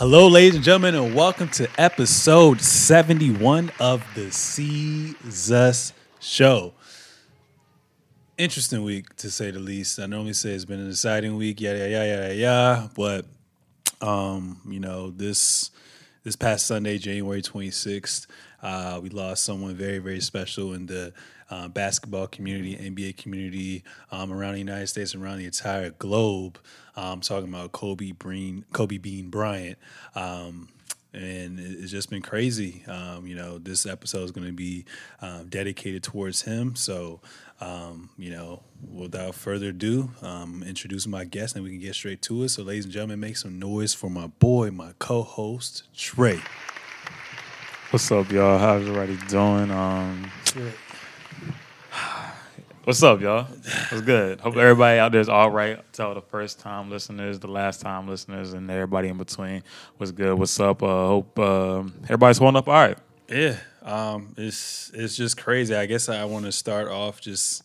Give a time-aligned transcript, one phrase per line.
[0.00, 6.72] Hello, ladies and gentlemen, and welcome to episode 71 of the Seezus Show.
[8.38, 10.00] Interesting week, to say the least.
[10.00, 12.88] I normally say it's been an exciting week, yeah, yeah, yeah, yeah, yeah.
[12.96, 13.26] But,
[14.00, 15.70] um, you know, this
[16.24, 18.26] this past Sunday, January 26th,
[18.62, 21.12] uh, we lost someone very, very special in the
[21.50, 26.58] uh, basketball community, NBA community um, around the United States, around the entire globe.
[26.96, 29.78] Um, talking about Kobe Bean, Kobe Bean Bryant.
[30.14, 30.68] Um,
[31.12, 32.84] and it's just been crazy.
[32.86, 34.84] Um, you know, this episode is going to be
[35.20, 36.76] um, dedicated towards him.
[36.76, 37.20] So,
[37.60, 38.62] um, you know,
[38.92, 42.50] without further ado, um, introduce my guest, and we can get straight to it.
[42.50, 46.40] So, ladies and gentlemen, make some noise for my boy, my co-host Trey.
[47.90, 48.58] What's up, y'all?
[48.58, 49.70] How's everybody doing?
[52.84, 53.44] What's up, y'all?
[53.44, 54.40] What's good?
[54.40, 55.80] Hope everybody out there is all right.
[55.92, 59.62] Tell the first time listeners, the last time listeners, and everybody in between.
[59.98, 60.38] What's good?
[60.38, 60.82] What's up?
[60.82, 62.96] Uh, hope uh, everybody's holding up all right.
[63.28, 65.74] Yeah, um, it's it's just crazy.
[65.74, 67.64] I guess I want to start off just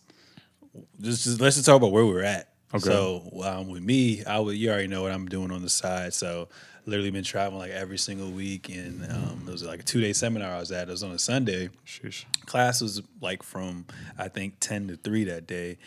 [1.00, 2.50] just, just let's just talk about where we're at.
[2.74, 2.84] Okay.
[2.84, 6.14] So um, with me, I would you already know what I'm doing on the side.
[6.14, 6.48] So
[6.84, 10.12] literally been traveling like every single week, and um, it was like a two day
[10.12, 10.88] seminar I was at.
[10.88, 11.70] It was on a Sunday.
[11.86, 12.24] Sheesh.
[12.46, 13.86] Class was like from
[14.18, 15.78] I think ten to three that day,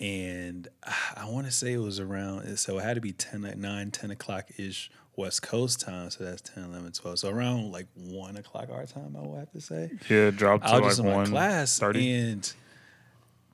[0.00, 0.68] and
[1.16, 2.56] I want to say it was around.
[2.58, 6.10] So it had to be 10 at 9, 10 o'clock ish West Coast time.
[6.10, 7.18] So that's 10, 11, 12.
[7.18, 9.90] So around like one o'clock our time, I would have to say.
[10.08, 12.12] Yeah, dropped to I was like just in my class thirty.
[12.12, 12.52] and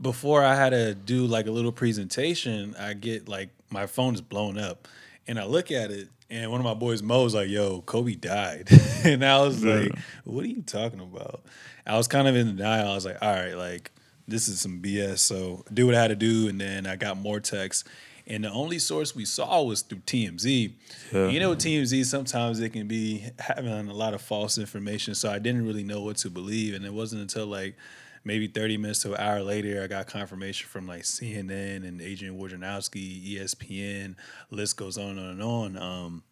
[0.05, 4.21] before I had to do like a little presentation, I get like my phone is
[4.21, 4.87] blown up,
[5.27, 8.15] and I look at it, and one of my boys Mo was like, "Yo, Kobe
[8.15, 8.69] died,"
[9.05, 9.75] and I was Yeah.
[9.75, 9.93] like,
[10.25, 11.43] "What are you talking about?"
[11.87, 12.93] I was kind of in denial.
[12.93, 13.91] I was like, "All right, like
[14.29, 17.17] this is some BS." So do what I had to do, and then I got
[17.17, 17.83] more texts.
[18.27, 20.73] And the only source we saw was through TMZ.
[21.13, 21.29] Yeah.
[21.29, 25.15] You know, TMZ sometimes it can be having a lot of false information.
[25.15, 27.75] So I didn't really know what to believe, and it wasn't until like
[28.25, 32.39] maybe 30 minutes to an hour later, I got confirmation from like CNN and Adrian
[32.39, 34.17] Wojnarowski, ESPN.
[34.51, 35.83] List goes on and on and on.
[35.83, 36.23] Um,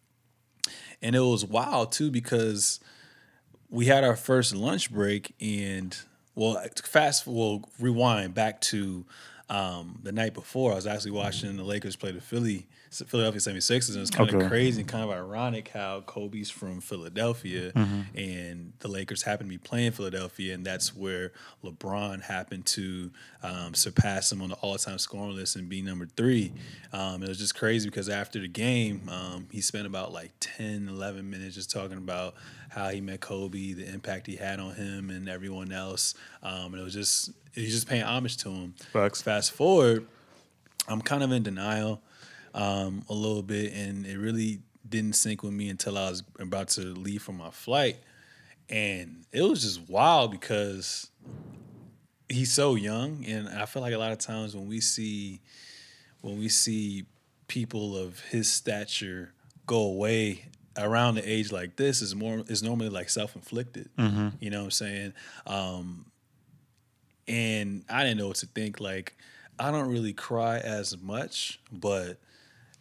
[1.01, 2.79] and it was wild too because
[3.69, 5.97] we had our first lunch break and
[6.35, 9.05] well fast we'll rewind back to
[9.49, 12.67] um, the night before I was actually watching the Lakers play the Philly
[13.07, 17.71] Philadelphia 76ers and it's kind of crazy and kind of ironic how Kobe's from Philadelphia
[17.73, 18.17] Mm-hmm.
[18.17, 21.31] and the Lakers happened to be playing Philadelphia and that's where
[21.63, 23.11] LeBron happened to
[23.41, 26.51] um, surpass him on the all-time scoring list and be number three.
[26.91, 30.87] Um, it was just crazy because after the game, um, he spent about like 10,
[30.89, 32.35] 11 minutes just talking about
[32.69, 36.15] how he met Kobe, the impact he had on him and everyone else.
[36.41, 38.73] Um, and it was just, he was just paying homage to him.
[38.91, 39.21] Facts.
[39.21, 40.05] Fast forward,
[40.87, 42.01] I'm kind of in denial
[42.53, 46.69] um, a little bit, and it really didn't sink with me until I was about
[46.69, 47.97] to leave for my flight,
[48.69, 51.09] and it was just wild because
[52.29, 55.41] he's so young, and I feel like a lot of times when we see
[56.21, 57.05] when we see
[57.47, 59.33] people of his stature
[59.65, 60.45] go away
[60.77, 63.89] around the age like this is more is normally like self-inflicted
[64.39, 65.13] you know what i'm saying?
[65.45, 66.05] Um
[67.27, 69.15] and i didn't know what to think like
[69.59, 72.17] i don't really cry as much but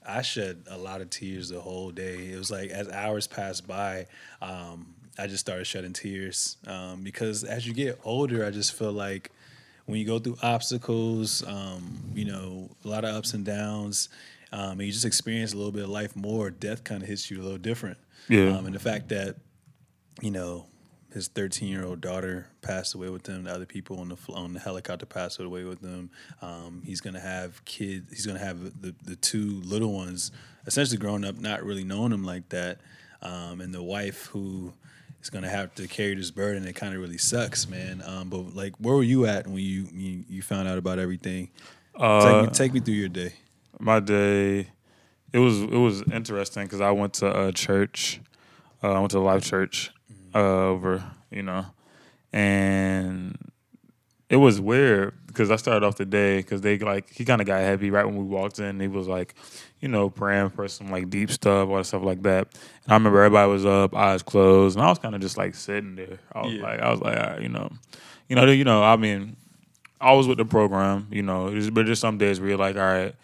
[0.07, 3.67] i shed a lot of tears the whole day it was like as hours passed
[3.67, 4.07] by
[4.41, 8.93] um i just started shedding tears um because as you get older i just feel
[8.93, 9.31] like
[9.87, 14.09] when you go through obstacles, um, you know, a lot of ups and downs,
[14.53, 17.31] um, and you just experience a little bit of life more, death kind of hits
[17.31, 17.99] you a little different.
[18.29, 18.57] Yeah.
[18.57, 19.37] Um, and the fact that,
[20.21, 20.67] you know,
[21.13, 24.55] his 13 year old daughter passed away with him, the other people on the on
[24.55, 26.11] the helicopter passed away with him.
[26.41, 28.11] Um, he's gonna have kids.
[28.13, 30.33] He's gonna have the the two little ones
[30.67, 32.81] essentially growing up not really knowing him like that,
[33.21, 34.73] um, and the wife who
[35.21, 36.67] is gonna have to carry this burden.
[36.67, 38.03] It kind of really sucks, man.
[38.07, 41.51] Um, but like, where were you at when you you, you found out about everything?
[41.95, 43.35] Uh, Take me, take me through your day.
[43.79, 44.69] my day
[45.33, 48.21] it was it was interesting because I went to a church.
[48.83, 49.91] Uh, I went to a live church
[50.35, 51.67] uh, over, you know,
[52.33, 53.37] and
[54.29, 57.47] it was weird because I started off the day because they like he kind of
[57.47, 58.81] got heavy right when we walked in.
[58.81, 59.35] He was like,
[59.81, 62.49] you know, praying for some like deep stuff, all that stuff like that.
[62.85, 65.55] And I remember everybody was up, eyes closed, and I was kind of just like
[65.55, 66.19] sitting there.
[66.33, 66.63] I was Yeah.
[66.63, 67.71] like, I was like, right, you know,
[68.29, 68.83] you know, you know.
[68.83, 69.37] I mean,
[70.01, 72.83] I was with the program, you know, but there's some days where you're like, all
[72.83, 73.15] right,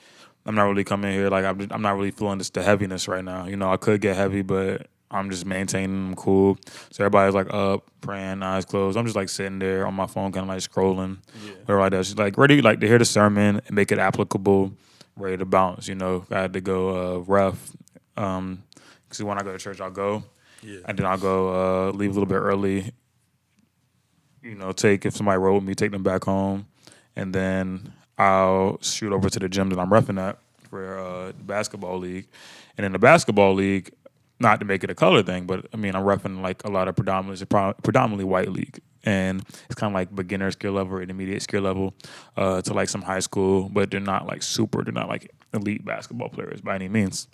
[0.47, 1.29] I'm not really coming here.
[1.31, 3.47] Like I'm, just, I'm not really feeling this the heaviness right now.
[3.47, 6.09] You know, I could get heavy, but I'm just maintaining.
[6.09, 6.59] I'm cool.
[6.91, 8.97] So everybody's like up, praying, eyes closed.
[8.99, 11.19] I'm just like sitting there on my phone, kind of like scrolling,
[11.61, 12.05] whatever like that.
[12.07, 14.73] She's like ready, like to hear the sermon and make it applicable,
[15.17, 15.89] ready to bounce.
[15.89, 17.73] You know, I had to go uh, rough.
[18.17, 18.63] Um,
[19.09, 20.25] Because when I go to church, I'll go,
[20.63, 20.81] Yeah.
[20.85, 22.93] and then I'll go uh, leave a little bit early.
[24.43, 26.67] You know, take if somebody rode with me, take them back home,
[27.17, 30.39] and then I'll shoot over to the gym that I'm repping at
[30.69, 32.29] for uh, the basketball league.
[32.77, 33.91] And in the basketball league,
[34.41, 36.89] not to make it a color thing, but I mean, I'm repping like a lot
[36.89, 37.45] of predominantly
[37.83, 41.95] predominantly white league, and it's kind of like beginner skill level, or intermediate skill level,
[42.37, 45.85] uh, to like some high school, but they're not like super, they're not like elite
[45.85, 47.27] basketball players by any means.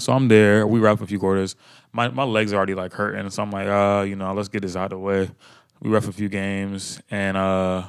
[0.00, 0.66] So I'm there.
[0.66, 1.56] We rep a few quarters.
[1.92, 4.62] My my legs are already like hurting, so I'm like, uh, you know, let's get
[4.62, 5.30] this out of the way.
[5.80, 7.84] We ref a few games, and uh,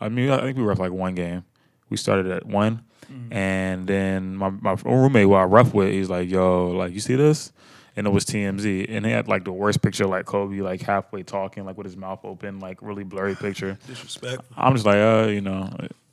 [0.00, 1.44] I mean, I think we ref like one game.
[1.90, 2.84] We started at one,
[3.32, 7.16] and then my my roommate who I ref with, he's like, "Yo, like you see
[7.16, 7.52] this?"
[7.96, 11.22] And it was TMZ, and he had like the worst picture, like Kobe, like halfway
[11.22, 13.78] talking, like with his mouth open, like really blurry picture.
[13.86, 14.44] Disrespectful.
[14.56, 15.68] I'm just like, uh, you know,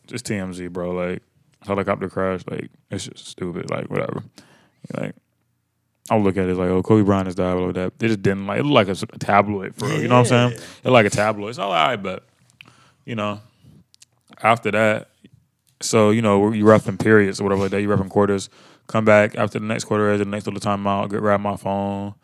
[0.07, 0.91] just TMZ, bro.
[0.91, 1.21] Like
[1.65, 3.69] helicopter crash, like it's just stupid.
[3.69, 4.23] Like whatever.
[4.95, 5.15] Like
[6.09, 7.99] I'll look at it like, oh, Kobe Bryant has died, all of that.
[7.99, 8.63] They just didn't like it.
[8.63, 10.01] Looked like a tabloid for real.
[10.01, 10.51] You know what I'm saying?
[10.51, 10.89] Yeah.
[10.89, 11.49] It like a tabloid.
[11.49, 12.25] It's all right, but
[13.05, 13.41] you know,
[14.41, 15.09] after that,
[15.81, 17.81] so you know, you're roughing periods or whatever like that.
[17.81, 18.49] You roughing quarters.
[18.87, 21.09] Come back after the next quarter is the next little timeout.
[21.11, 22.15] Get grab my phone,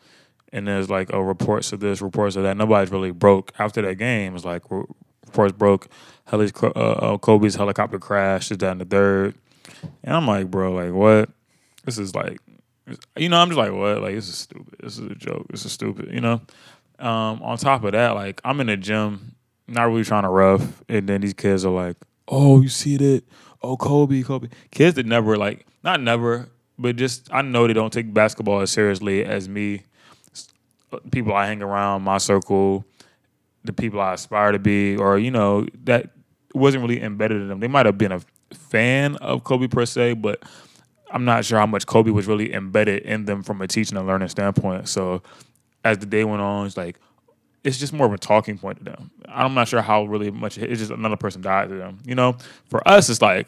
[0.54, 2.56] and there's like oh reports of this, reports of that.
[2.56, 4.33] Nobody's really broke after that game.
[4.36, 4.86] It's like re-
[5.25, 5.89] reports broke.
[6.25, 9.36] Heli's, uh, uh, Kobe's helicopter crash is down the third,
[10.04, 11.30] and I'm like, bro, like what?
[11.83, 12.39] This is like,
[13.18, 14.01] you know, I'm just like, what?
[14.01, 14.75] Like this is stupid.
[14.81, 15.48] This is a joke.
[15.50, 16.12] This is stupid.
[16.13, 16.42] You know.
[17.00, 19.36] Um, on top of that, like I'm in the gym,
[19.68, 21.98] not really trying to rough, and then these kids are like,
[22.30, 23.24] "Oh, you see that?
[23.63, 27.94] Oh, Kobe, Kobe." Kids that never like, not never, but just I know they don't
[27.94, 29.83] take basketball as seriously as me.
[31.12, 32.86] People I hang around, my circle,
[33.63, 36.12] the people I aspire to be, or you know that
[36.54, 37.60] wasn't really embedded in them.
[37.60, 38.21] They might have been a
[38.54, 40.44] fan of Kobe per se, but
[41.12, 44.07] I'm not sure how much Kobe was really embedded in them from a teaching and
[44.07, 44.88] learning standpoint.
[44.89, 45.21] So
[45.83, 47.00] as the day went on, it's like
[47.63, 49.12] it's just more of a talking point to them.
[49.27, 52.00] I'm not sure how really much it's just another person died to them.
[52.06, 52.38] You know,
[52.69, 53.48] for us, it's like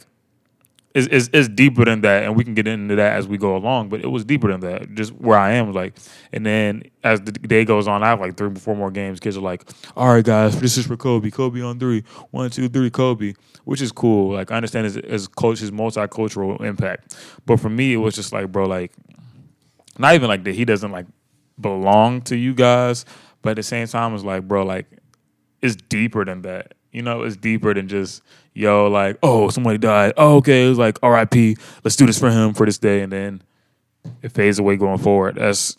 [0.95, 3.57] it's, it's, it's deeper than that, and we can get into that as we go
[3.57, 3.89] along.
[3.89, 4.95] But it was deeper than that.
[4.95, 5.97] Just where I am, like,
[6.31, 9.19] and then as the day goes on, I have like three, or four more games.
[9.19, 11.29] Kids are like, "All right, guys, this is for Kobe.
[11.29, 12.05] Kobe on three.
[12.31, 13.33] One, two, three, Kobe,"
[13.65, 14.33] which is cool.
[14.33, 17.17] Like, I understand his, his coach, his multicultural impact.
[17.45, 18.93] But for me, it was just like, bro, like,
[19.99, 21.07] not even like that he doesn't like
[21.59, 23.05] belong to you guys,
[23.45, 24.87] but at the same time, it's like, bro, like,
[25.61, 26.73] it's deeper than that.
[26.91, 28.23] You know, it's deeper than just
[28.55, 30.13] yo, like, oh, somebody died.
[30.17, 30.65] Oh, okay.
[30.65, 31.55] It was like R.I.P.
[31.83, 33.43] Let's do this for him for this day, and then
[34.23, 35.35] it fades away going forward.
[35.35, 35.75] That's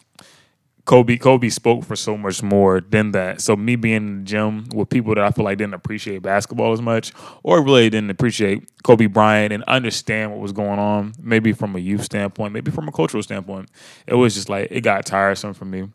[0.85, 1.17] Kobe.
[1.17, 3.41] Kobe spoke for so much more than that.
[3.41, 6.73] So me being in the gym with people that I feel like didn't appreciate basketball
[6.73, 11.53] as much, or really didn't appreciate Kobe Bryant and understand what was going on, maybe
[11.53, 13.71] from a youth standpoint, maybe from a cultural standpoint,
[14.07, 15.89] it was just like it got tiresome for me.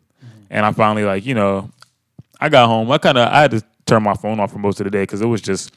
[0.52, 1.70] And I finally like, you know,
[2.38, 2.90] I got home.
[2.90, 5.02] I kind of I had to turn my phone off for most of the day
[5.02, 5.72] because it was just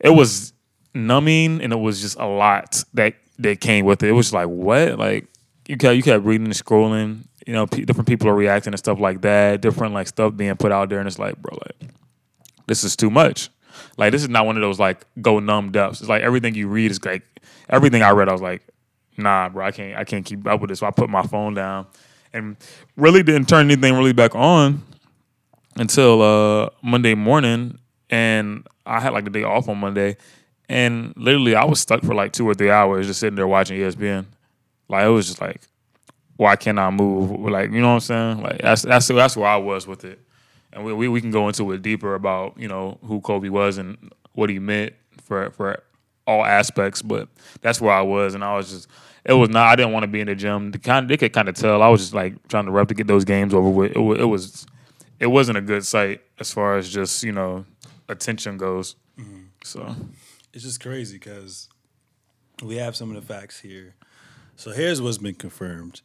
[0.00, 0.54] it was
[0.94, 4.08] numbing and it was just a lot that that came with it.
[4.08, 5.26] It was like what like
[5.68, 7.24] you kept you kept reading and scrolling.
[7.46, 9.60] You know, pe different people are reacting and stuff like that.
[9.60, 11.90] Different like stuff being put out there, and it's like, bro, like
[12.66, 13.50] this is too much.
[13.98, 16.00] Like this is not one of those like go numbed ups.
[16.00, 17.24] It's like everything you read is like
[17.68, 18.30] everything I read.
[18.30, 18.62] I was like,
[19.18, 20.78] nah, bro, I can't I can't keep up with this.
[20.78, 21.86] So I put my phone down
[22.32, 22.56] and
[22.96, 24.82] really didn't turn anything really back on
[25.76, 30.16] until uh, Monday morning, and I had like the day off on Monday,
[30.68, 33.78] and literally I was stuck for like two or three hours just sitting there watching
[33.78, 34.26] ESPN.
[34.88, 35.60] Like it was just like,
[36.36, 37.30] why can't I move?
[37.40, 38.42] Like you know what I'm saying?
[38.42, 40.20] Like that's that's that's where I was with it,
[40.72, 43.78] and we we, we can go into it deeper about you know who Kobe was
[43.78, 44.94] and what he meant
[45.24, 45.82] for for
[46.26, 47.28] all aspects, but
[47.60, 48.88] that's where I was, and I was just.
[49.24, 49.66] It was not.
[49.66, 50.70] I didn't want to be in the gym.
[50.70, 51.82] The kind, they could kind of tell.
[51.82, 53.92] I was just like trying to rep to get those games over with.
[53.92, 54.66] It, it was
[55.18, 57.64] it wasn't a good sight as far as just you know
[58.08, 58.96] attention goes.
[59.18, 59.44] Mm-hmm.
[59.62, 59.94] So
[60.52, 61.68] It's just crazy because
[62.62, 63.94] we have some of the facts here.
[64.56, 66.00] So here's what's been confirmed.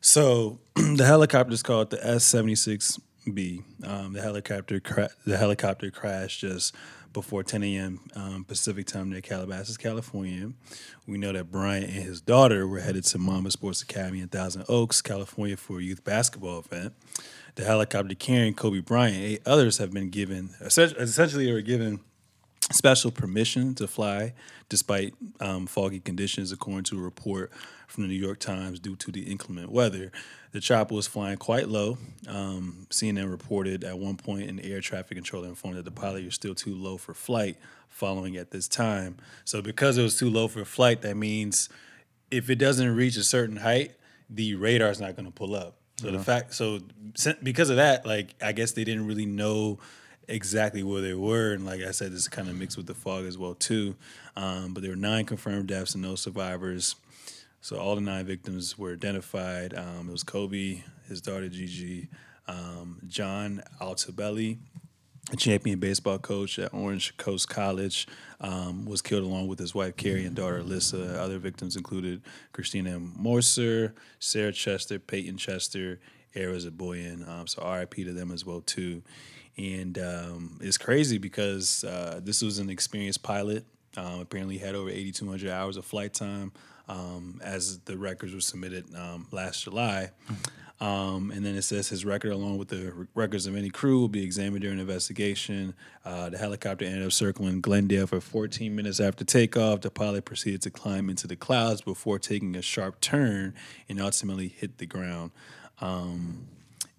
[0.00, 2.98] So the helicopter is called the S seventy six
[3.32, 3.62] B.
[3.82, 6.74] Um, The helicopter cra- the helicopter crashed just
[7.12, 8.00] before 10 a.m.
[8.16, 10.50] Um, Pacific time near Calabasas, California.
[11.06, 14.64] We know that Bryant and his daughter were headed to Mamba Sports Academy in Thousand
[14.68, 16.92] Oaks, California, for a youth basketball event.
[17.54, 20.50] The helicopter carrying Kobe Bryant, eight others have been given.
[20.60, 22.00] Essentially, they were given
[22.72, 24.32] special permission to fly
[24.68, 27.52] despite um, foggy conditions, according to a report
[27.86, 30.10] from the New York Times, due to the inclement weather.
[30.52, 31.98] The chopper was flying quite low.
[32.26, 36.34] Um, CNN reported at one point an air traffic controller informed that the pilot was
[36.34, 37.56] still too low for flight
[37.88, 39.16] following at this time.
[39.44, 41.68] So, because it was too low for flight, that means
[42.30, 43.92] if it doesn't reach a certain height,
[44.30, 45.76] the radar's not going to pull up.
[45.96, 46.80] So the fact, so
[47.42, 49.78] because of that, like I guess they didn't really know
[50.28, 53.24] exactly where they were, and like I said, this kind of mixed with the fog
[53.26, 53.96] as well too.
[54.36, 56.96] Um, but there were nine confirmed deaths and no survivors.
[57.60, 59.74] So all the nine victims were identified.
[59.74, 62.08] Um, it was Kobe, his daughter Gigi,
[62.46, 64.58] um, John Altobelli,
[65.32, 68.06] a champion baseball coach at Orange Coast College,
[68.40, 71.16] um, was killed along with his wife Keri and daughter Alyssa.
[71.16, 72.20] Other victims included
[72.52, 76.00] Christina Mauser, Sarah Chester, Payton Chester,
[76.34, 77.26] Ara Zobayan.
[77.26, 79.02] Um, so RIP to them as well too.
[79.56, 83.64] And um, it's crazy because uh, this was an experienced pilot.
[83.96, 86.52] Um, apparently, had over 8,200 hours of flight time
[86.88, 90.10] um, as the records were submitted um, last July.
[90.80, 94.08] Um, and then it says his record, along with the records of any crew, will
[94.08, 95.74] be examined during investigation.
[96.04, 99.82] Uh, the helicopter ended up circling Glendale for 14 minutes after takeoff.
[99.82, 103.54] The pilot proceeded to climb into the clouds before taking a sharp turn
[103.88, 105.30] and ultimately hit the ground.
[105.80, 106.48] Um,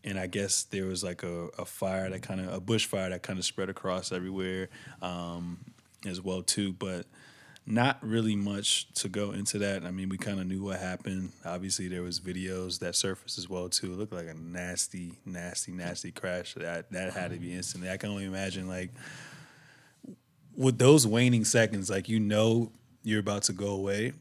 [0.05, 3.23] and I guess there was like a, a fire that kind of a bushfire that
[3.23, 4.69] kind of spread across everywhere
[5.01, 5.59] um,
[6.05, 6.71] as well too.
[6.71, 7.07] But
[7.67, 9.83] not really much to go into that.
[9.83, 11.31] I mean, we kind of knew what happened.
[11.43, 13.93] Obviously, there was videos that surfaced as well too.
[13.93, 16.53] It looked like a nasty, nasty, nasty crash.
[16.53, 17.89] That that had to be instantly.
[17.89, 18.91] I can only imagine like
[20.55, 22.71] with those waning seconds, like you know
[23.03, 24.13] you're about to go away.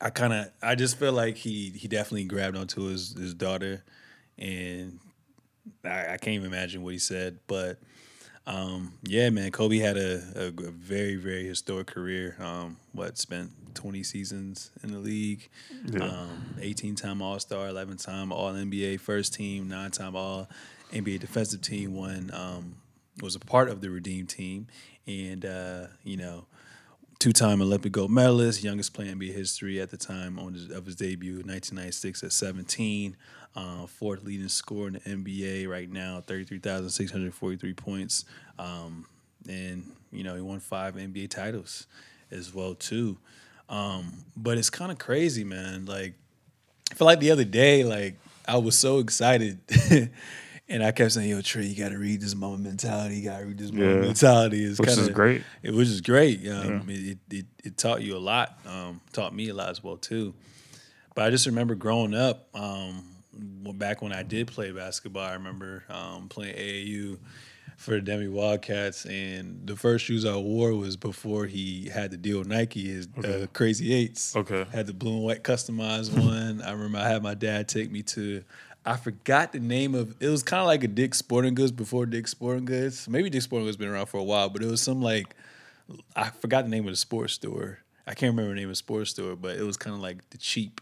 [0.00, 3.82] I kind of, I just feel like he he definitely grabbed onto his his daughter,
[4.38, 4.98] and
[5.84, 7.78] I, I can't even imagine what he said, but
[8.46, 12.34] um, yeah, man, Kobe had a, a, a very, very historic career.
[12.40, 15.48] Um, what spent twenty seasons in the league,
[15.84, 16.04] Yeah.
[16.04, 20.48] um, eighteen time All Star, eleven time All NBA first team, nine time All
[20.92, 21.94] NBA defensive team.
[21.94, 22.76] One um,
[23.20, 24.66] was a part of the Redeem team,
[25.06, 26.46] and uh, you know.
[27.18, 30.86] Two-time Olympic gold medalist, youngest player in NBA history at the time on his, of
[30.86, 33.16] his debut, 1996 at 17.
[33.56, 38.24] Uh, fourth leading scorer in the NBA right now, 33,643 points.
[38.58, 39.06] Um,
[39.48, 41.86] and, you know, he won five NBA titles
[42.30, 43.18] as well, too.
[43.68, 45.86] Um, but it's kind of crazy, man.
[45.86, 46.14] Like,
[46.92, 48.14] I feel like the other day, like,
[48.46, 49.58] I was so excited.
[50.68, 53.16] and I kept saying, yo, Trey, you got to read this Mamba Mentality.
[53.16, 54.00] You got to read this Mamba Yeah.
[54.00, 54.64] mentality.
[54.64, 55.42] It's Which is kinda- great.
[55.62, 56.46] It was just great.
[56.48, 59.82] Um, it, it, it, it taught you a lot, um, taught me a lot as
[59.82, 60.34] well, too.
[61.14, 63.04] But I just remember growing up, um,
[63.74, 67.18] back when I did play basketball, I remember um, playing AAU
[67.76, 72.16] for the Demi Wildcats, and the first shoes I wore was before he had to
[72.16, 74.34] deal with Nike, his uh, Crazy Eights.
[74.34, 74.66] Okay.
[74.72, 76.60] Had the blue and white customized one.
[76.60, 78.42] I remember I had my dad take me to,
[78.88, 82.06] I forgot the name of, it was kind of like a Dick's Sporting Goods before
[82.06, 83.08] Dick's Sporting Goods.
[83.08, 85.34] Maybe Dick's Sporting Goods been around for a while, but it was some like,
[86.16, 87.80] I forgot the name of the sports store.
[88.06, 90.28] I can't remember the name of the sports store, but it was kind of like
[90.30, 90.80] the cheap,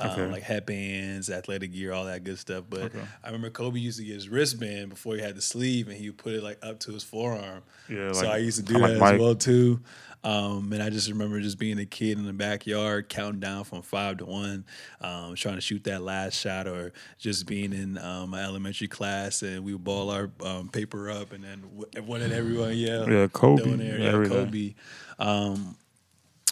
[0.00, 0.26] um, Okay.
[0.26, 2.64] like headbands, athletic gear, all that good stuff.
[2.68, 5.96] But I remember Kobe used to get his wristband before he had the sleeve, and
[5.96, 7.62] he would put it like up to his forearm.
[7.88, 9.20] Yeah, so like- I used to do that like as Mike.
[9.20, 9.80] well too.
[10.26, 13.82] Um, and I just remember just being a kid in the backyard, counting down from
[13.82, 14.64] five to one,
[15.00, 19.42] um, trying to shoot that last shot, or just being in um, my elementary class
[19.42, 23.08] and we would ball our um, paper up, and then w- one and everyone yell,
[23.08, 24.28] Yeah, Kobe, yeah.
[24.28, 24.74] Kobe.
[25.20, 25.76] Um,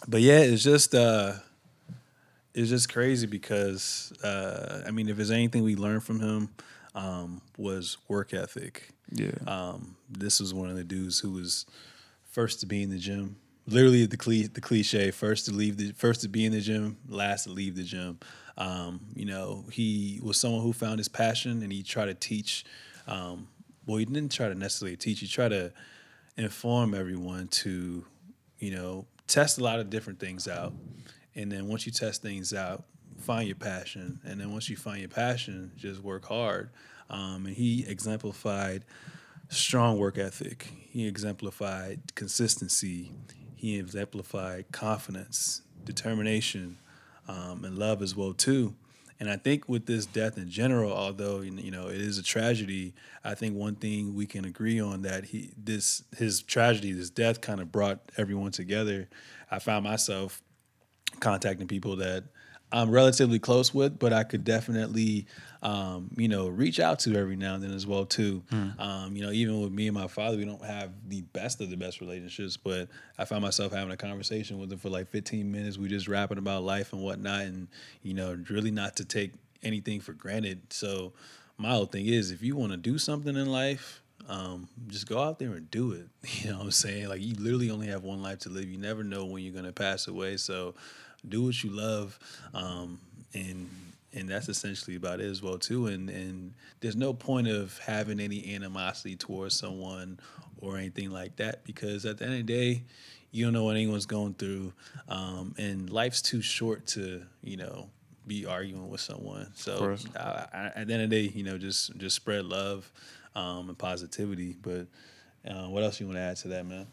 [0.07, 1.33] but yeah, it's just uh,
[2.54, 6.49] it's just crazy because uh, I mean, if there's anything we learned from him,
[6.95, 8.90] um, was work ethic.
[9.11, 9.33] Yeah.
[9.49, 11.66] Um, this was one of the dudes who was
[12.31, 13.37] first to be in the gym.
[13.66, 16.99] Literally the cli- the cliche: first to leave the first to be in the gym,
[17.09, 18.18] last to leave the gym.
[18.56, 22.64] Um, you know, he was someone who found his passion, and he tried to teach.
[23.06, 23.49] Um,
[23.87, 25.21] well, he didn't try to necessarily teach.
[25.21, 25.73] He tried to
[26.37, 28.04] inform everyone to,
[28.59, 30.75] you know, test a lot of different things out,
[31.35, 32.85] and then once you test things out,
[33.18, 36.71] find your passion, and then once you find your passion, just work hard.
[37.11, 38.85] Um, and he exemplified
[39.49, 40.71] strong work ethic.
[40.90, 43.12] He exemplified consistency.
[43.64, 46.76] He exemplified confidence, determination,
[47.26, 48.75] um, and love as well too.
[49.18, 52.92] And I think with this death in general, although you know it is a tragedy,
[53.25, 57.40] I think one thing we can agree on that he this his tragedy, this death,
[57.40, 59.09] kind of brought everyone together.
[59.50, 60.42] I found myself
[61.21, 62.25] contacting people that
[62.75, 65.26] I'm relatively close with, but I could definitely,
[65.62, 68.43] um, you know, reach out to every now and then as well too.
[68.81, 71.71] Um, you know, even with me and my father, we don't have the best of
[71.71, 75.50] the best relationships, but I found myself having a conversation with him for like 15
[75.52, 75.78] minutes.
[75.78, 77.69] We just rapping about life and whatnot, and
[78.02, 80.73] you know, really not to take anything for granted.
[80.73, 81.12] So
[81.57, 85.23] my whole thing is, if you want to do something in life, um, just go
[85.23, 86.09] out there and do it.
[86.43, 87.09] You know what I'm saying?
[87.09, 88.69] Like you literally only have one life to live.
[88.69, 90.37] You never know when you're gonna pass away.
[90.38, 90.75] So
[91.28, 92.19] do what you love,
[92.52, 93.00] um,
[93.33, 93.69] and
[94.12, 95.87] and that's essentially about it as well too.
[95.87, 100.19] And and there's no point of having any animosity towards someone
[100.59, 102.83] or anything like that because at the end of the day,
[103.31, 104.73] you don't know what anyone's going through,
[105.09, 107.88] um, and life's too short to you know
[108.26, 109.49] be arguing with someone.
[109.54, 112.90] So I, I, at the end of the day, you know, just just spread love
[113.35, 114.57] um, and positivity.
[114.61, 114.87] But
[115.49, 116.87] uh, what else you want to add to that, man?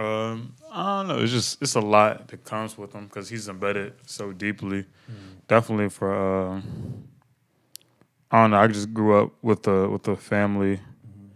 [0.00, 1.22] Um, I don't know.
[1.22, 4.84] It's just it's a lot that comes with him because he's embedded so deeply.
[5.10, 5.46] Mm.
[5.46, 6.62] Definitely for uh,
[8.30, 8.60] I don't know.
[8.60, 11.26] I just grew up with a with a family mm-hmm.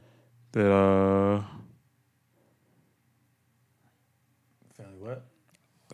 [0.52, 1.42] that uh.
[4.74, 5.24] Family what?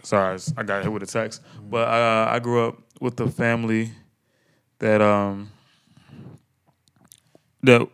[0.03, 1.43] Sorry, I got hit with a text.
[1.43, 1.71] Mm-hmm.
[1.71, 3.91] But uh, I grew up with a family
[4.79, 5.50] that um
[7.65, 7.89] that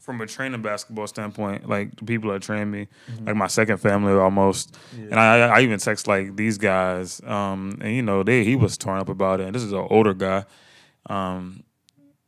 [0.00, 3.26] from a training basketball standpoint, like the people that train me, mm-hmm.
[3.26, 4.76] like my second family almost.
[4.96, 5.04] Yeah.
[5.04, 8.76] And I, I even text like these guys, um, and you know, they he was
[8.76, 9.46] torn up about it.
[9.46, 10.44] And this is an older guy.
[11.06, 11.64] Um,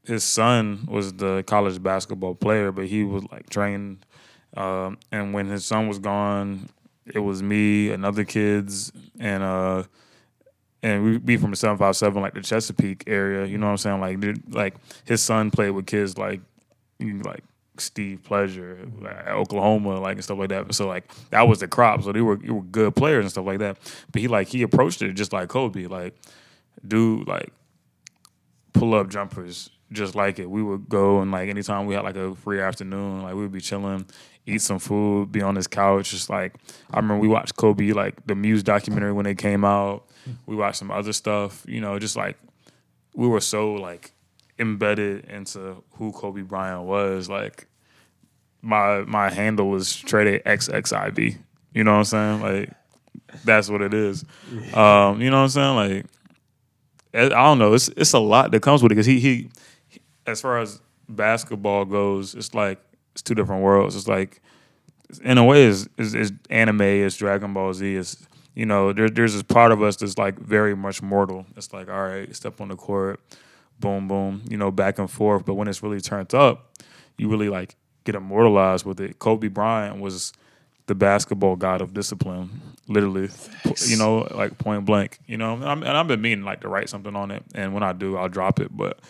[0.05, 4.05] his son was the college basketball player, but he was like trained.
[4.57, 6.69] Um, and when his son was gone,
[7.07, 9.85] it was me and other kids, and uh,
[10.83, 13.47] and we be from the seven five seven, like the Chesapeake area.
[13.47, 14.01] You know what I'm saying?
[14.01, 14.75] Like, dude, like
[15.05, 16.41] his son played with kids like,
[17.01, 17.45] like
[17.79, 20.75] Steve Pleasure, like, Oklahoma, like and stuff like that.
[20.75, 22.03] So like that was the crop.
[22.03, 23.79] So they were they were good players and stuff like that.
[24.13, 26.15] But he like he approached it just like Kobe, like
[26.87, 27.53] dude, like
[28.73, 30.51] pull up jumpers just like it.
[30.51, 33.53] We would go and like anytime we had like a free afternoon, like we would
[33.53, 34.07] be chilling,
[34.47, 36.11] eat some food, be on his couch.
[36.11, 36.55] Just like
[36.91, 40.07] I remember we watched Kobe like the Muse documentary when it came out.
[40.47, 42.37] We watched some other stuff, you know, just like
[43.15, 44.13] we were so like
[44.59, 47.29] embedded into who Kobe Bryant was.
[47.29, 47.67] Like
[48.61, 51.37] my my handle was Treday XXIV.
[51.75, 52.43] You know what I'm saying?
[52.43, 52.71] Like
[53.45, 54.25] that's what it is.
[54.75, 55.77] Um, you know what I'm saying?
[55.77, 56.07] Like
[57.15, 57.75] I don't know.
[57.75, 59.51] It's it's a lot that comes with it because he, he
[60.27, 62.81] as far as basketball goes, it's like
[63.13, 63.97] it's two different worlds.
[63.97, 64.41] It's like
[65.23, 69.33] in a way, is is anime, is Dragon Ball Z, is you know, there, there's
[69.33, 71.47] this part of us that's like very much mortal.
[71.57, 73.21] It's like, all right, step on the court,
[73.83, 75.45] boom, boom, you know, back and forth.
[75.45, 76.75] But when it's really turned up,
[77.19, 79.19] you really like get immortalized with it.
[79.19, 80.33] Kobe Bryant was
[80.87, 82.49] the basketball god of discipline,
[82.89, 83.91] literally, Thanks.
[83.91, 85.55] you know, like point blank, you know.
[85.55, 88.17] And, i have been meaning like to write something on it, and when I do,
[88.17, 88.75] I'll drop it.
[88.75, 89.01] But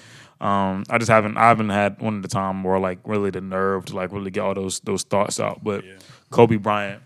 [0.40, 3.40] um, I just haven't, I haven't had one of the time where like really the
[3.40, 5.62] nerve to like really get all those those thoughts out.
[5.62, 5.94] But yeah.
[6.30, 7.02] Kobe Bryant,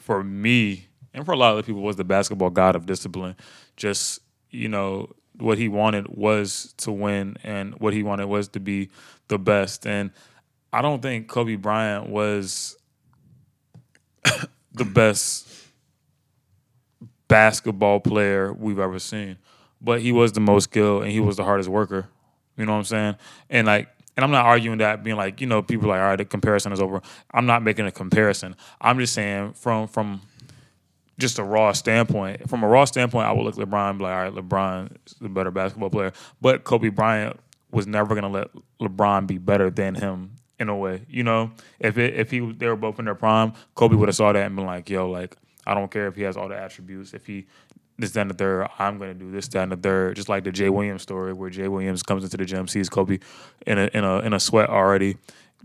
[0.00, 3.36] for me, and for a lot of people, was the basketball god of discipline.
[3.76, 4.20] Just
[4.50, 8.90] you know, what he wanted was to win, and what he wanted was to be
[9.28, 9.86] the best.
[9.86, 10.10] And
[10.72, 12.76] I don't think Kobe Bryant was
[14.72, 15.48] the best
[17.28, 19.38] basketball player we've ever seen,
[19.80, 22.08] but he was the most skilled and he was the hardest worker.
[22.56, 23.16] You know what I'm saying?
[23.50, 26.16] And like, and I'm not arguing that being like, you know, people like, all right,
[26.16, 27.02] the comparison is over.
[27.32, 28.54] I'm not making a comparison.
[28.80, 30.20] I'm just saying from from
[31.18, 32.48] just a raw standpoint.
[32.48, 35.28] From a raw standpoint, I would look at LeBron like, all right, LeBron is the
[35.28, 36.12] better basketball player.
[36.40, 37.38] But Kobe Bryant
[37.70, 38.48] was never gonna let
[38.80, 41.02] LeBron be better than him in a way.
[41.08, 44.16] You know, if it, if he they were both in their prime, Kobe would have
[44.16, 46.56] saw that and been like, yo, like I don't care if he has all the
[46.56, 47.14] attributes.
[47.14, 47.46] If he
[47.98, 50.16] this, and the third, I'm gonna do this, and the third.
[50.16, 53.18] Just like the Jay Williams story, where Jay Williams comes into the gym, sees Kobe
[53.66, 55.16] in a in a in a sweat already,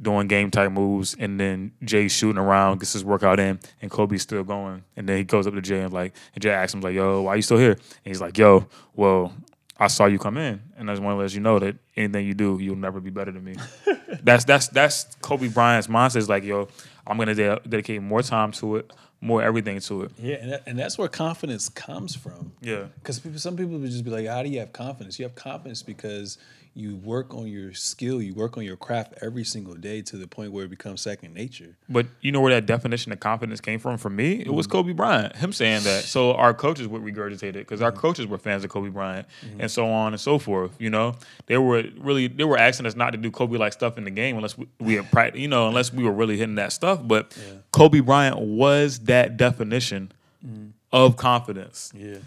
[0.02, 4.22] doing game type moves, and then Jay shooting around, gets his workout in, and Kobe's
[4.22, 4.84] still going.
[4.96, 7.22] And then he goes up to Jay and like, and Jay asks him like, "Yo,
[7.22, 9.34] why are you still here?" And he's like, "Yo, well,
[9.78, 12.26] I saw you come in, and I just want to let you know that anything
[12.26, 13.56] you do, you'll never be better than me."
[14.24, 16.18] that's that's that's Kobe Bryant's mindset.
[16.18, 16.70] Is like, "Yo,
[17.06, 20.12] I'm gonna de- dedicate more time to it." more everything to it.
[20.18, 22.54] Yeah, and, that, and that's where confidence comes from.
[22.62, 25.24] Yeah, because people, some people would just be like, "How do you have confidence?" You
[25.24, 26.38] have confidence because
[26.74, 30.28] you work on your skill, you work on your craft every single day to the
[30.28, 31.76] point where it becomes second nature.
[31.88, 34.42] But you know where that definition of confidence came from for me?
[34.42, 34.78] It was mm-hmm.
[34.78, 36.04] Kobe Bryant, him saying that.
[36.04, 38.00] So our coaches would regurgitate it because our mm-hmm.
[38.00, 39.62] coaches were fans of Kobe Bryant mm-hmm.
[39.62, 40.76] and so on and so forth.
[40.80, 41.16] You know,
[41.48, 44.12] they were really they were asking us not to do Kobe like stuff in the
[44.12, 47.02] game unless we, we had practice, you know, unless we were really hitting that stuff.
[47.04, 47.56] But yeah.
[47.72, 50.12] Kobe Bryant was that definition
[50.46, 50.70] mm-hmm.
[50.92, 51.92] of confidence.
[51.96, 52.18] Yeah,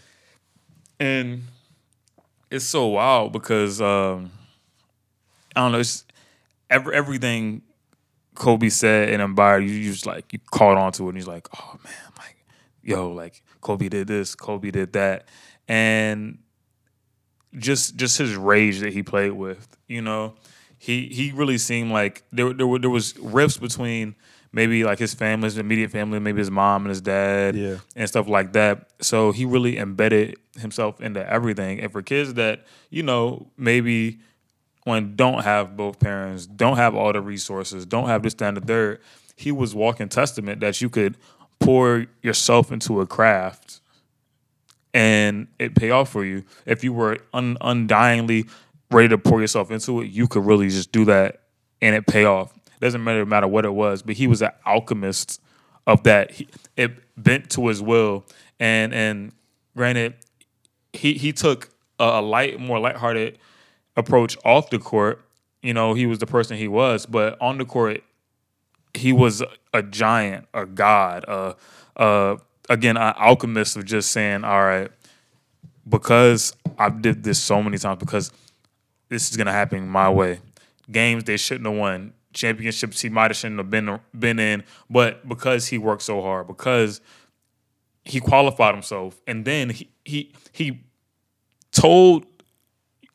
[0.99, 1.45] and
[2.53, 3.81] it's so wild because.
[3.81, 4.31] Um,
[5.55, 5.79] I don't know.
[5.79, 6.05] It's
[6.71, 7.63] every, everything
[8.35, 9.69] Kobe said and embodied.
[9.69, 12.37] You, you just like you caught on to it, and he's like, oh man, like
[12.83, 15.29] yo, like Kobe did this, Kobe did that,
[15.69, 16.39] and
[17.57, 19.77] just just his rage that he played with.
[19.87, 20.35] You know,
[20.79, 24.15] he he really seemed like there there were, there was rifts between
[24.53, 27.77] maybe like his family, his immediate family, maybe his mom and his dad, yeah.
[27.95, 28.89] and stuff like that.
[29.01, 31.81] So he really embedded himself into everything.
[31.81, 34.19] And for kids that you know maybe
[34.85, 38.57] when don't have both parents, don't have all the resources, don't have this, that, and
[38.57, 39.01] the third,
[39.37, 41.17] he was walking testament that you could
[41.61, 43.81] pour yourself into a craft
[44.93, 46.45] and it pay off for you.
[46.67, 48.49] If you were un- undyingly
[48.91, 51.43] ready to pour yourself into it, you could really just do that
[51.81, 52.53] and it pay off.
[52.81, 55.41] Doesn't matter matter what it was, but he was an alchemist
[55.87, 56.33] of that.
[56.33, 58.25] He, it bent to his will,
[58.59, 59.33] and and
[59.77, 60.15] granted,
[60.93, 63.39] he he took a, a light, more lighthearted
[63.97, 65.25] approach off the court.
[65.63, 68.03] You know, he was the person he was, but on the court,
[68.95, 71.55] he was a giant, a god, a,
[71.97, 74.91] a again, an alchemist of just saying, all right,
[75.89, 78.33] because I did this so many times, because
[79.09, 80.41] this is gonna happen my way.
[80.91, 85.27] Games they shouldn't have won, championships he might have shouldn't have been been in, but
[85.29, 87.01] because he worked so hard, because
[88.05, 90.85] he qualified himself, and then he he he
[91.71, 92.27] told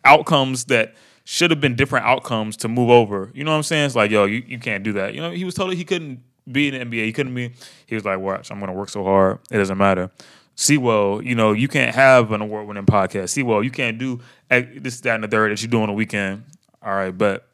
[0.04, 0.96] outcomes that
[1.26, 3.32] should have been different outcomes to move over.
[3.34, 3.88] You know what I'm saying?
[3.88, 5.14] It's like, yo, you, you can't do that.
[5.14, 7.06] You know, he was told he couldn't be in the NBA.
[7.06, 7.52] He couldn't be.
[7.86, 9.40] He was like, watch, I'm gonna work so hard.
[9.52, 10.10] It doesn't matter.
[10.56, 13.30] Sewell, you know, you can't have an award winning podcast.
[13.30, 16.46] Sewell, you can't do this, that, and the third that you do on the weekend.
[16.82, 17.48] All right, but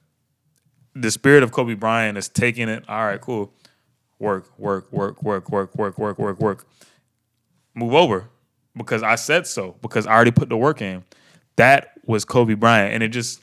[0.96, 2.86] the spirit of Kobe Bryant is taking it.
[2.88, 3.52] All right, cool.
[4.20, 6.66] Work, work, work, work, work, work, work, work, work.
[7.76, 8.30] Move over
[8.76, 11.04] because I said so, because I already put the work in.
[11.56, 12.94] That was Kobe Bryant.
[12.94, 13.42] And it just,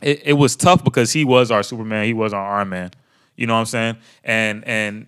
[0.00, 2.06] it, it was tough because he was our Superman.
[2.06, 2.90] He was our Iron Man.
[3.36, 3.96] You know what I'm saying?
[4.22, 5.06] And, and,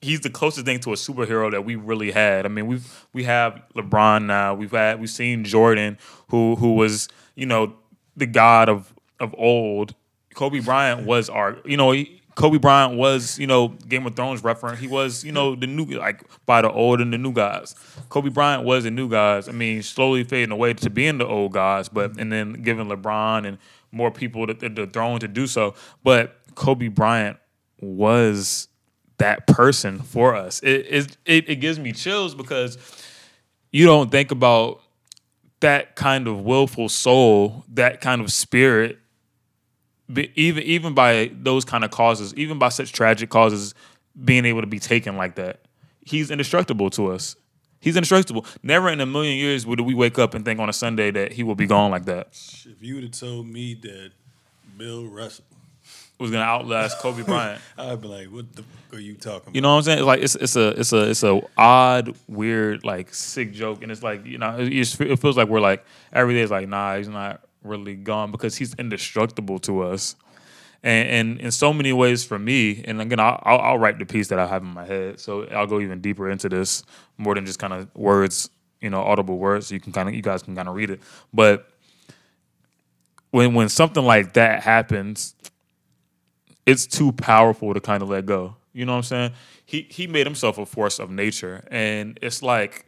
[0.00, 2.44] he's the closest thing to a superhero that we really had.
[2.44, 4.54] I mean, we've we have LeBron now.
[4.54, 7.74] We've had we've seen Jordan, who who was you know
[8.16, 9.94] the god of of old.
[10.34, 11.92] Kobe Bryant was our you know
[12.34, 14.80] Kobe Bryant was you know Game of Thrones reference.
[14.80, 17.74] He was you know the new like by the old and the new guys.
[18.08, 19.48] Kobe Bryant was the new guys.
[19.48, 23.46] I mean, slowly fading away to being the old guys, but and then giving LeBron
[23.46, 23.58] and
[23.92, 25.74] more people the, the throne to do so.
[26.04, 27.38] But Kobe Bryant
[27.80, 28.68] was
[29.18, 30.60] that person for us.
[30.62, 32.78] It, it it gives me chills because
[33.70, 34.80] you don't think about
[35.60, 38.98] that kind of willful soul, that kind of spirit,
[40.34, 43.74] even even by those kind of causes, even by such tragic causes,
[44.24, 45.60] being able to be taken like that.
[46.04, 47.36] He's indestructible to us.
[47.80, 48.44] He's indestructible.
[48.62, 51.32] Never in a million years would we wake up and think on a Sunday that
[51.32, 52.28] he will be gone like that.
[52.66, 54.12] If you would have told me that
[54.76, 55.44] Bill Russell
[56.20, 57.60] was gonna outlast Kobe Bryant.
[57.78, 60.04] I'd be like, "What the fuck are you talking about?" You know what I'm saying?
[60.04, 64.02] Like it's it's a it's a it's a odd, weird, like sick joke, and it's
[64.02, 67.08] like you know it, it feels like we're like every day is like, nah, he's
[67.08, 70.16] not really gone because he's indestructible to us,
[70.82, 72.82] and and in so many ways for me.
[72.84, 75.66] And again, I'll, I'll, write the piece that I have in my head, so I'll
[75.66, 76.82] go even deeper into this
[77.18, 79.68] more than just kind of words, you know, audible words.
[79.68, 81.00] So you can kind of you guys can kind of read it,
[81.32, 81.68] but
[83.30, 85.34] when when something like that happens
[86.66, 88.56] it's too powerful to kind of let go.
[88.72, 89.32] You know what I'm saying?
[89.64, 92.86] He he made himself a force of nature, and it's like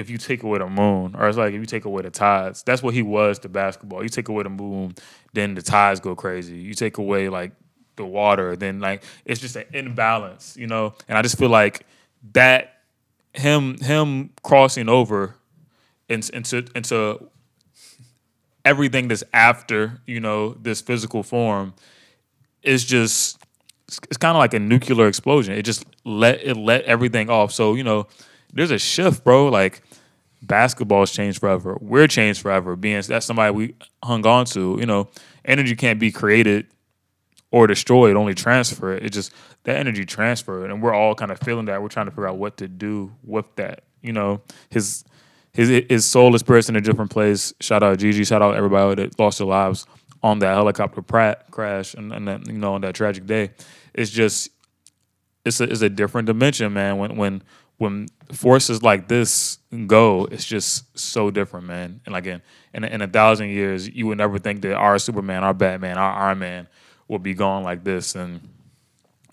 [0.00, 2.62] if you take away the moon, or it's like if you take away the tides.
[2.62, 4.02] That's what he was to basketball.
[4.02, 4.94] You take away the moon,
[5.32, 6.56] then the tides go crazy.
[6.56, 7.52] You take away like
[7.96, 10.94] the water, then like it's just an imbalance, you know.
[11.08, 11.86] And I just feel like
[12.32, 12.80] that
[13.34, 15.36] him him crossing over
[16.08, 17.28] into into
[18.64, 21.72] everything that's after you know this physical form
[22.62, 23.38] is just
[24.04, 25.54] it's kind of like a nuclear explosion.
[25.54, 27.52] It just let it let everything off.
[27.52, 28.06] So you know,
[28.52, 29.46] there's a shift, bro.
[29.48, 29.82] Like
[30.42, 31.76] basketball's changed forever.
[31.80, 32.76] We're changed forever.
[32.76, 34.76] Being that's somebody we hung on to.
[34.78, 35.08] You know,
[35.44, 36.66] energy can't be created
[37.50, 38.16] or destroyed.
[38.16, 39.04] Only transfer it.
[39.04, 39.32] It just
[39.64, 41.82] that energy transferred, and we're all kind of feeling that.
[41.82, 43.84] We're trying to figure out what to do with that.
[44.02, 45.04] You know, his
[45.52, 47.52] his his soul is spirit's in a different place.
[47.60, 48.24] Shout out Gigi.
[48.24, 49.86] Shout out everybody that lost their lives
[50.22, 53.50] on that helicopter crash and, and that, you know on that tragic day.
[53.94, 54.50] It's just
[55.44, 56.98] it's a it's a different dimension, man.
[56.98, 57.42] When when
[57.80, 62.02] when forces like this go, it's just so different, man.
[62.04, 62.42] And again,
[62.74, 66.12] in in a thousand years, you would never think that our Superman, our Batman, our
[66.28, 66.68] Iron Man
[67.08, 68.14] would be gone like this.
[68.14, 68.46] And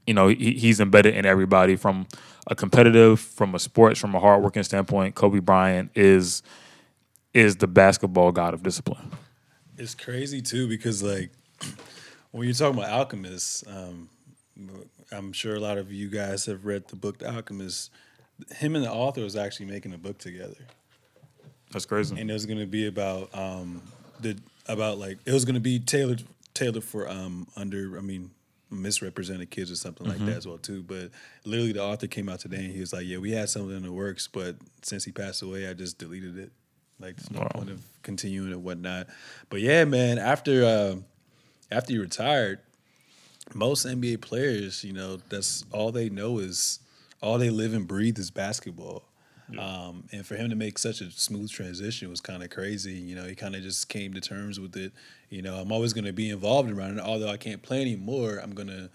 [0.05, 2.07] you know, he, he's embedded in everybody from
[2.47, 5.13] a competitive, from a sports, from a hardworking standpoint.
[5.13, 6.41] Kobe Bryant is
[7.33, 9.11] is the basketball god of discipline.
[9.77, 11.31] It's crazy too because like
[12.31, 14.09] when you're talking about alchemists, um,
[15.11, 17.91] I'm sure a lot of you guys have read the book The Alchemist.
[18.51, 20.57] Him and the author was actually making a book together.
[21.71, 22.19] That's crazy.
[22.19, 23.81] And it was going to be about um,
[24.19, 26.23] the about like it was going to be tailored
[26.53, 28.31] tailored for um, under I mean
[28.69, 30.17] misrepresented kids or something mm-hmm.
[30.17, 30.83] like that as well too.
[30.83, 31.11] But
[31.45, 33.83] literally, the author came out today and he was like, "Yeah, we had something in
[33.83, 36.51] the works, but since he passed away, I just deleted it."
[36.99, 37.49] Like there's no Wow.
[37.53, 39.07] point of continuing and whatnot.
[39.49, 40.95] But yeah, man, after uh,
[41.71, 42.59] after you retired,
[43.53, 46.79] most NBA players, you know, that's all they know is
[47.21, 49.03] all they live and breathe is basketball.
[49.57, 52.93] Um, and for him to make such a smooth transition was kind of crazy.
[52.93, 54.91] You know, he kind of just came to terms with it.
[55.29, 57.01] You know, I'm always going to be involved around it.
[57.01, 58.89] Although I can't play anymore, I'm going to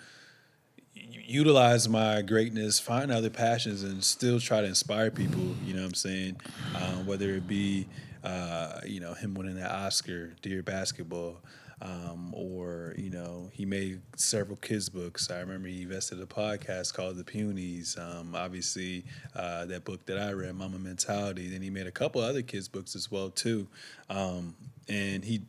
[0.95, 5.55] utilize my greatness, find other passions, and still try to inspire people.
[5.65, 6.37] You know what I'm saying?
[6.77, 7.87] Um, whether it be,
[8.23, 11.41] uh, you know, him winning that Oscar, Dear Basketball,
[11.83, 15.31] um, or you know, he made several kids books.
[15.31, 17.99] I remember he invested a podcast called The Punies.
[17.99, 21.49] Um, obviously, uh, that book that I read, Mamba Mentality.
[21.49, 23.66] Then he made a couple other kids books as well too,
[24.09, 24.55] um,
[24.88, 25.42] and he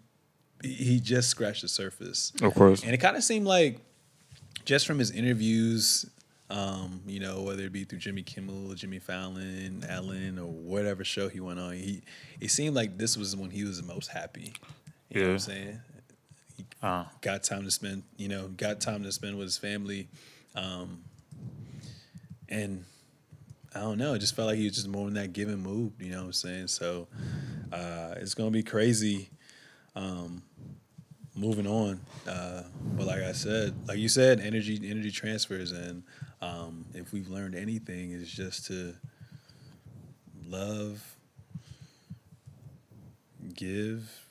[0.63, 2.32] he just scratched the surface.
[2.41, 2.84] Of course.
[2.84, 3.80] And it kind of seemed like
[4.65, 6.06] just from his interviews,
[6.50, 11.28] um, you know, whether it be through Jimmy Kimmel, Jimmy Fallon, Ellen, or whatever show
[11.30, 12.02] he went on, he
[12.39, 14.54] it seemed like this was when he was the most happy.
[15.10, 15.34] You know what Yeah.
[15.34, 15.80] I'm saying?
[16.82, 20.08] Uh, Got time to spend, you know, got time to spend with his family.
[20.56, 21.04] Um,
[22.50, 22.84] and
[23.74, 25.62] I don't know, it just felt like he was just more in that give and
[25.62, 26.68] move, you know what I'm saying?
[26.68, 27.08] So
[27.72, 29.30] uh, it's gonna be crazy
[29.96, 30.44] um,
[31.36, 32.00] moving on.
[32.28, 32.63] Uh,
[32.96, 36.04] but like I said, like you said, energy energy transfers, and
[36.42, 38.94] um, if we've learned anything, is just to
[40.48, 41.16] love,
[43.54, 44.23] give.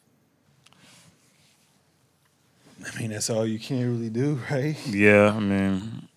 [2.85, 4.77] I mean, that's all you can really do, right?
[4.87, 6.09] yeah, I mean,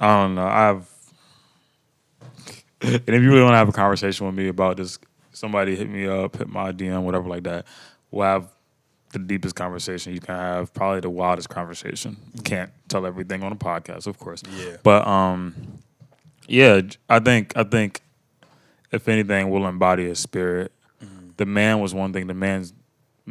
[0.00, 0.46] I don't know.
[0.46, 0.88] I've
[2.82, 4.98] and if you really want to have a conversation with me about this,
[5.32, 7.66] somebody hit me up, hit my DM, whatever like that.
[8.10, 8.48] We'll have
[9.12, 12.16] the deepest conversation you can have, probably the wildest conversation.
[12.44, 14.42] Can't tell everything on a podcast, of course.
[14.56, 14.76] Yeah.
[14.82, 15.54] But um,
[16.48, 18.00] yeah, I think I think
[18.90, 20.72] if anything, we'll embody his spirit.
[21.36, 22.26] The man was one thing.
[22.26, 22.74] The man's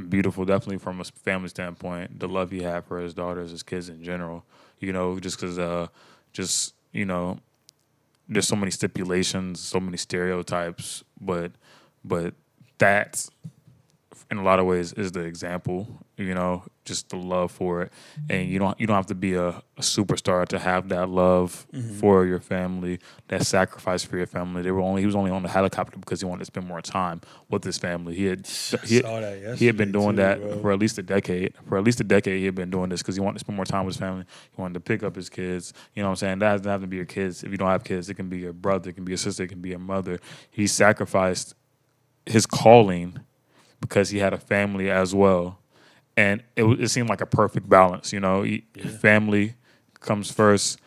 [0.07, 2.19] beautiful, definitely from a family standpoint.
[2.19, 4.45] The love he had for his daughters, his kids in general.
[4.79, 5.87] You know, just because, uh,
[6.31, 7.39] just you know,
[8.27, 11.51] there's so many stipulations, so many stereotypes, but
[12.03, 12.33] but
[12.77, 13.27] that
[14.31, 17.93] in a lot of ways is the example you know just the love for it.
[18.29, 21.65] And you don't you don't have to be a, a superstar to have that love
[21.73, 21.99] mm-hmm.
[21.99, 24.61] for your family that sacrifice for your family.
[24.61, 26.81] They were only he was only on the helicopter because he wanted to spend more
[26.81, 28.15] time with his family.
[28.15, 28.47] He had
[28.85, 30.59] he, that he had been doing too, that bro.
[30.59, 31.53] for at least a decade.
[31.67, 33.55] For at least a decade he had been doing this because he wanted to spend
[33.55, 34.25] more time with his family.
[34.51, 35.73] He wanted to pick up his kids.
[35.95, 36.39] You know what i'm saying?
[36.39, 37.43] That doesn't have to be your kids.
[37.43, 39.43] If you don't have kids it can be your brother it can be your sister
[39.43, 40.19] it can be your mother.
[40.51, 41.55] He sacrificed
[42.25, 43.19] his calling
[43.81, 45.59] because he had a family as well,
[46.19, 48.11] and it it seemed like a perfect balance.
[48.11, 48.65] You know, He-
[49.01, 49.55] family
[50.01, 50.77] comes first.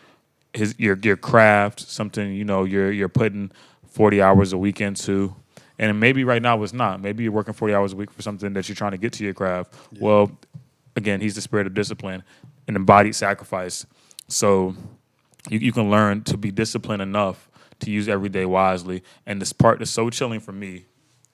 [0.53, 3.51] His your your craft, something you know you're you're putting
[3.87, 5.35] forty hours a week into,
[5.79, 7.01] and maybe right now it's not.
[7.01, 9.25] Maybe you're working forty hours a week for something that you're trying to get to
[9.25, 9.73] your craft.
[9.99, 10.31] Well,
[10.97, 12.23] again, he's the spirit of discipline,
[12.69, 13.87] and embodied sacrifice.
[14.29, 14.75] So
[15.49, 17.49] you, you can learn to be disciplined enough
[17.81, 19.03] to use every day wisely.
[19.25, 20.85] And this part is so chilling for me.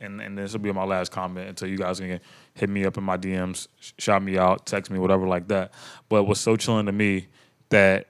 [0.00, 2.20] And, and this will be my last comment until you guys can
[2.54, 3.66] hit me up in my DMs,
[3.98, 5.74] shout me out, text me, whatever like that.
[6.08, 7.26] But what's so chilling to me
[7.70, 8.06] that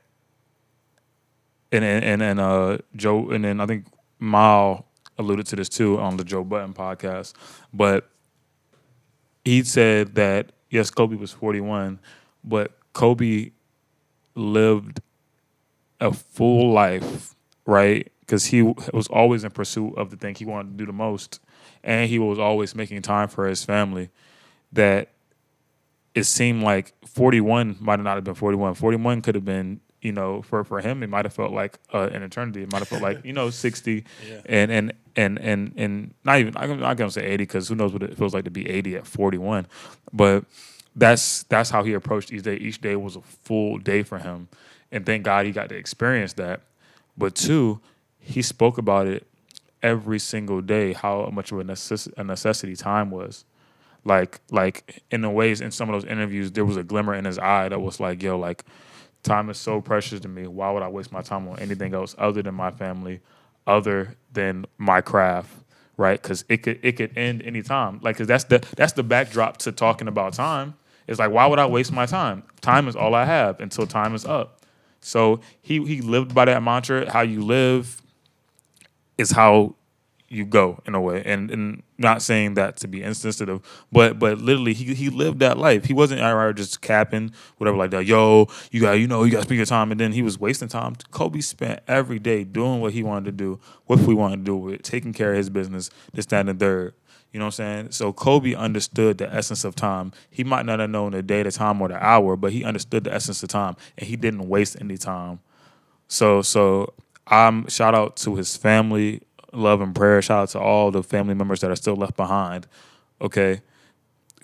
[1.72, 3.86] and and and, uh Joe and then I think
[4.18, 4.86] Mal
[5.18, 7.32] alluded to this too on the Joe Budden podcast,
[7.72, 8.10] but
[9.44, 11.98] he said that yes, Kobe was 41,
[12.44, 13.50] but Kobe
[14.34, 15.00] lived
[16.00, 17.34] a full life,
[17.66, 18.10] right?
[18.20, 21.40] Because he was always in pursuit of the thing he wanted to do the most,
[21.84, 24.10] and he was always making time for his family.
[24.72, 25.10] That
[26.14, 28.74] it seemed like 41 might not have been 41.
[28.74, 32.08] 41 could have been, you know, for for him, it might have felt like uh,
[32.12, 32.62] an eternity.
[32.62, 34.40] It might have felt like you know 60, Yeah.
[34.46, 37.92] and and and and and not even I'm not gonna say 80 because who knows
[37.92, 39.66] what it feels like to be 80 at 41,
[40.12, 40.44] but
[40.96, 42.56] that's that's how he approached each day.
[42.56, 44.48] Each day was a full day for him,
[44.92, 46.60] and thank God he got to experience that.
[47.16, 47.80] But two,
[48.20, 49.26] he spoke about it
[49.82, 50.92] every single day.
[50.92, 53.44] How much of a, necess- a necessity time was.
[54.04, 57.24] Like like in the ways in some of those interviews, there was a glimmer in
[57.24, 58.64] his eye that was like, yo, like
[59.22, 60.46] time is so precious to me.
[60.46, 63.20] Why would I waste my time on anything else other than my family,
[63.66, 65.52] other than my craft?
[65.96, 66.20] Right?
[66.22, 67.98] Because it could it could end anytime.
[68.02, 70.74] Like, cause that's the that's the backdrop to talking about time.
[71.08, 72.44] It's like, why would I waste my time?
[72.60, 74.62] Time is all I have until time is up.
[75.00, 77.10] So he he lived by that mantra.
[77.10, 78.00] How you live
[79.18, 79.74] is how
[80.30, 84.38] you go in a way, and and not saying that to be insensitive, but but
[84.38, 85.86] literally he he lived that life.
[85.86, 88.04] He wasn't here just capping whatever like that.
[88.04, 90.38] Yo, you got you know you got to spend your time, and then he was
[90.38, 90.96] wasting time.
[91.10, 94.56] Kobe spent every day doing what he wanted to do, what we wanted to do
[94.56, 96.94] with, taking care of his business, this that and the third.
[97.32, 97.90] You know what I'm saying?
[97.92, 100.12] So Kobe understood the essence of time.
[100.30, 103.04] He might not have known the day, the time, or the hour, but he understood
[103.04, 105.40] the essence of time, and he didn't waste any time.
[106.08, 106.94] So so
[107.30, 110.20] I'm shout out to his family, love and prayer.
[110.22, 112.66] Shout out to all the family members that are still left behind.
[113.20, 113.60] Okay.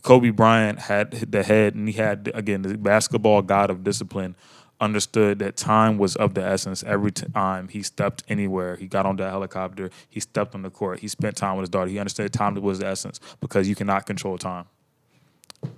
[0.02, 4.36] Kobe Bryant had the head, and he had again the basketball god of discipline.
[4.80, 6.82] Understood that time was of the essence.
[6.82, 10.98] Every time he stepped anywhere, he got on the helicopter, he stepped on the court,
[11.00, 11.88] he spent time with his daughter.
[11.88, 14.66] He understood time was the essence because you cannot control time.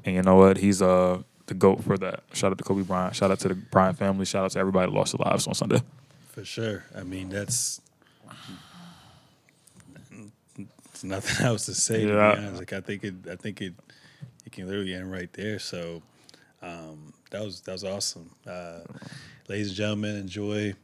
[0.05, 0.57] And you know what?
[0.57, 2.25] He's uh the goat for that.
[2.33, 3.15] Shout out to Kobe Bryant.
[3.15, 4.25] Shout out to the Bryant family.
[4.25, 5.81] Shout out to everybody that lost their lives on Sunday.
[6.37, 6.85] For sure.
[6.95, 7.81] I mean, that's
[10.91, 12.03] it's nothing else to say.
[12.03, 12.35] To Yeah.
[12.35, 12.59] be honest.
[12.59, 13.73] Like I think it, I think it,
[14.45, 15.59] it can literally end right there.
[15.59, 16.03] So
[16.61, 18.81] um, that was that was awesome, uh,
[19.49, 20.17] ladies and gentlemen.
[20.17, 20.75] Enjoy.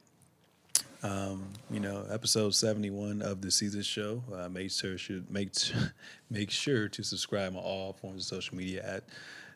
[1.03, 4.23] Um, you know, episode seventy one of the Seezus Show.
[4.35, 5.53] Uh, make sure should make
[6.31, 9.05] make sure to subscribe on all forms of social media at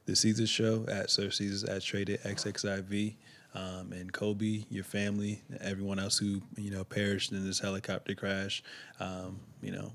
[0.05, 3.15] the Seezus Show at Sir Seezus at Treday XXIV.
[3.57, 8.62] Um, and Kobe, your family, everyone else who you know perished in this helicopter crash.
[9.01, 9.92] Um, you know,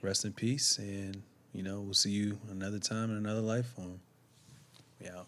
[0.00, 1.22] rest in peace, and
[1.52, 4.00] you know we'll see you another time in another life form.
[5.02, 5.22] Yeah.